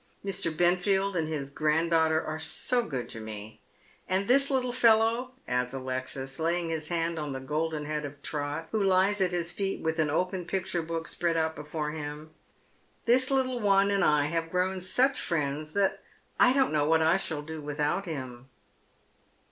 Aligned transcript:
Mr. 0.25 0.49
Benfield 0.57 1.15
and 1.15 1.27
his 1.27 1.51
granddaughter 1.51 2.19
are 2.25 2.39
so 2.39 2.81
good 2.81 3.07
to 3.09 3.19
me; 3.19 3.61
and 4.09 4.25
this 4.27 4.49
little 4.49 4.71
fellow," 4.71 5.33
adds 5.47 5.75
Alexis, 5.75 6.39
laying 6.39 6.69
his 6.69 6.87
hand 6.87 7.19
on 7.19 7.33
the 7.33 7.39
golden 7.39 7.85
head 7.85 8.03
of 8.03 8.19
Trot, 8.23 8.67
who 8.71 8.83
lies 8.83 9.21
at 9.21 9.29
his 9.29 9.51
feet 9.51 9.83
with 9.83 9.99
an 9.99 10.09
open 10.09 10.45
picture 10.47 10.81
book 10.81 11.05
Jpread 11.07 11.37
out 11.37 11.55
before 11.55 11.91
him," 11.91 12.31
this 13.05 13.29
little 13.29 13.59
one 13.59 13.91
and 13.91 14.03
I 14.03 14.27
have_ 14.31 14.49
grown 14.49 14.81
such 14.81 15.21
friends 15.21 15.73
that 15.73 16.01
I 16.39 16.51
don't 16.51 16.73
know 16.73 16.87
what 16.87 17.03
I 17.03 17.17
shall 17.17 17.43
do 17.43 17.61
without 17.61 18.05
liim." 18.05 18.45